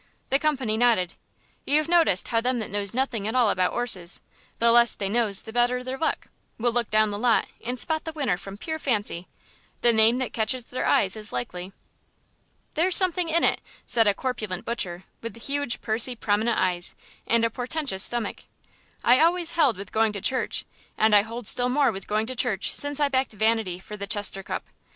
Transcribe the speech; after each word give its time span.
The 0.29 0.39
company 0.39 0.77
nodded. 0.77 1.13
"You've 1.63 1.87
noticed 1.87 2.29
how 2.29 2.41
them 2.41 2.57
that 2.57 2.71
knows 2.71 2.91
nothing 2.91 3.27
at 3.27 3.35
all 3.35 3.51
about 3.51 3.71
'orses 3.71 4.19
the 4.57 4.71
less 4.71 4.95
they 4.95 5.09
knows 5.09 5.43
the 5.43 5.53
better 5.53 5.83
their 5.83 5.95
luck 5.95 6.29
will 6.57 6.71
look 6.73 6.89
down 6.89 7.11
the 7.11 7.19
lot 7.19 7.45
and 7.63 7.79
spot 7.79 8.03
the 8.05 8.11
winner 8.11 8.35
from 8.35 8.57
pure 8.57 8.79
fancy 8.79 9.27
the 9.81 9.93
name 9.93 10.17
that 10.17 10.33
catches 10.33 10.63
their 10.65 10.87
eyes 10.87 11.15
as 11.15 11.31
likely." 11.31 11.71
"There's 12.73 12.97
something 12.97 13.29
in 13.29 13.43
it," 13.43 13.61
said 13.85 14.07
a 14.07 14.15
corpulent 14.15 14.65
butcher 14.65 15.03
with 15.21 15.39
huge, 15.39 15.81
pursy, 15.83 16.15
prominent 16.15 16.59
eyes 16.59 16.95
and 17.27 17.45
a 17.45 17.51
portentous 17.51 18.01
stomach. 18.01 18.45
"I 19.03 19.19
always 19.19 19.51
held 19.51 19.77
with 19.77 19.91
going 19.91 20.13
to 20.13 20.19
church, 20.21 20.65
and 20.97 21.13
I 21.15 21.21
hold 21.21 21.45
still 21.45 21.69
more 21.69 21.91
with 21.91 22.07
going 22.07 22.25
to 22.25 22.35
church 22.35 22.73
since 22.75 22.99
I 22.99 23.07
backed 23.07 23.33
Vanity 23.33 23.77
for 23.77 23.95
the 23.95 24.07
Chester 24.07 24.41
Cup. 24.41 24.65